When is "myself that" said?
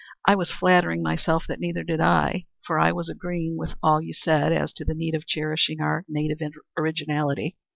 1.03-1.59